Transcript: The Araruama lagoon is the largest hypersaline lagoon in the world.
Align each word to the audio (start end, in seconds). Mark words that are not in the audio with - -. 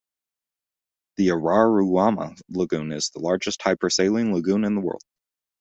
The 1.17 1.27
Araruama 1.27 2.41
lagoon 2.49 2.91
is 2.91 3.11
the 3.11 3.19
largest 3.19 3.61
hypersaline 3.61 4.33
lagoon 4.33 4.63
in 4.63 4.73
the 4.73 4.81
world. 4.81 5.03